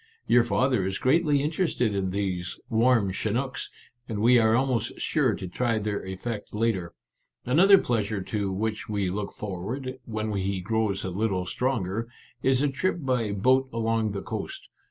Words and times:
Your 0.25 0.43
father 0.43 0.83
is 0.87 0.97
greatly 0.97 1.43
interested 1.43 1.93
in 1.93 2.09
these 2.09 2.59
i 2.59 2.73
warm 2.73 3.11
chinooks/ 3.11 3.69
and 4.09 4.17
we 4.19 4.39
are 4.39 4.55
almost 4.55 4.99
sure 4.99 5.35
to 5.35 5.47
try 5.47 5.77
their 5.77 6.03
effect 6.03 6.55
later. 6.55 6.95
Another 7.45 7.77
pleasure 7.77 8.23
to 8.23 8.51
which 8.51 8.89
we 8.89 9.11
look 9.11 9.31
forward, 9.31 9.99
when 10.05 10.33
he 10.33 10.59
grows 10.59 11.03
a 11.05 11.11
little 11.11 11.45
stronger, 11.45 12.09
is 12.41 12.63
a 12.63 12.67
trip 12.67 12.97
by 13.01 13.31
boat 13.31 13.69
along 13.71 14.13
the 14.13 14.23
coast. 14.23 14.69